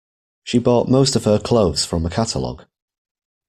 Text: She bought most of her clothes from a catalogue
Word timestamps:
She 0.43 0.57
bought 0.57 0.89
most 0.89 1.15
of 1.15 1.25
her 1.25 1.37
clothes 1.37 1.85
from 1.85 2.07
a 2.07 2.09
catalogue 2.09 2.65